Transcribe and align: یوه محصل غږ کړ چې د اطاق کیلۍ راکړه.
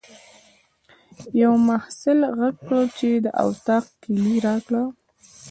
یوه 1.41 1.59
محصل 1.69 2.19
غږ 2.37 2.55
کړ 2.67 2.81
چې 2.97 3.09
د 3.23 3.27
اطاق 3.43 3.85
کیلۍ 4.01 4.37
راکړه. 4.47 4.83